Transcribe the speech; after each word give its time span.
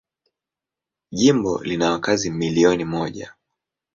Jimbo 1.11 1.63
lina 1.63 1.91
wakazi 1.91 2.31
milioni 2.31 2.85
moja. 2.85 3.33